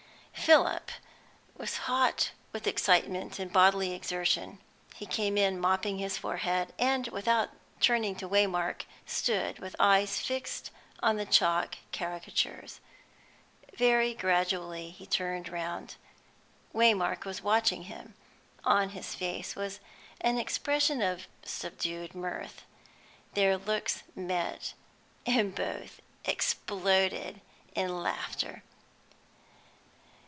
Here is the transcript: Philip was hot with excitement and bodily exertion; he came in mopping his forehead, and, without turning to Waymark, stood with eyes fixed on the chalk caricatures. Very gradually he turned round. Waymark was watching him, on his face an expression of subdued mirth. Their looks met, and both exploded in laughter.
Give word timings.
Philip 0.33 0.89
was 1.55 1.77
hot 1.77 2.31
with 2.51 2.65
excitement 2.65 3.37
and 3.37 3.53
bodily 3.53 3.93
exertion; 3.93 4.57
he 4.95 5.05
came 5.05 5.37
in 5.37 5.59
mopping 5.61 5.99
his 5.99 6.17
forehead, 6.17 6.73
and, 6.79 7.07
without 7.09 7.51
turning 7.79 8.15
to 8.15 8.27
Waymark, 8.27 8.81
stood 9.05 9.59
with 9.59 9.75
eyes 9.79 10.19
fixed 10.19 10.71
on 10.99 11.15
the 11.17 11.27
chalk 11.27 11.75
caricatures. 11.93 12.81
Very 13.75 14.13
gradually 14.15 14.89
he 14.89 15.05
turned 15.05 15.47
round. 15.47 15.95
Waymark 16.73 17.23
was 17.23 17.43
watching 17.43 17.83
him, 17.83 18.15
on 18.65 18.89
his 18.89 19.13
face 19.13 19.55
an 20.19 20.39
expression 20.39 21.03
of 21.03 21.27
subdued 21.45 22.15
mirth. 22.15 22.63
Their 23.35 23.57
looks 23.57 24.01
met, 24.15 24.73
and 25.25 25.53
both 25.53 26.01
exploded 26.25 27.39
in 27.75 27.99
laughter. 28.03 28.63